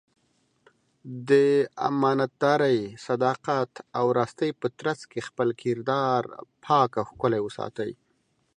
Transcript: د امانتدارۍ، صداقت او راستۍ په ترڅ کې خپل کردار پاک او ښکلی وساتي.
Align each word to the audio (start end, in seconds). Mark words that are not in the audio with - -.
د 1.29 1.31
امانتدارۍ، 1.89 2.79
صداقت 3.07 3.71
او 3.97 4.05
راستۍ 4.19 4.51
په 4.61 4.67
ترڅ 4.79 4.99
کې 5.11 5.19
خپل 5.29 5.47
کردار 5.61 6.21
پاک 6.65 6.91
او 6.99 7.05
ښکلی 7.11 7.39
وساتي. 7.43 7.91